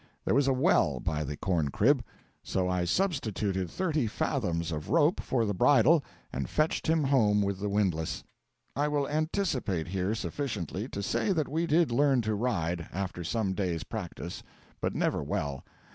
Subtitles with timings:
[0.25, 2.03] There was a well by the corn crib;
[2.41, 7.59] so I substituted thirty fathom of rope for the bridle, and fetched him home with
[7.59, 8.23] the windlass.
[8.75, 13.53] I will anticipate here sufficiently to say that we did learn to ride, after some
[13.53, 14.41] days' practice,
[14.81, 15.63] but never well.